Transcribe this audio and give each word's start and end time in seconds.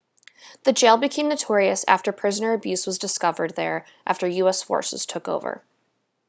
the 0.63 0.73
jail 0.73 0.97
became 0.97 1.29
notorious 1.29 1.85
after 1.87 2.11
prisoner 2.11 2.53
abuse 2.53 2.87
was 2.87 2.97
discovered 2.97 3.55
there 3.55 3.85
after 4.07 4.25
us 4.25 4.63
forces 4.63 5.05
took 5.05 5.27
over 5.27 5.63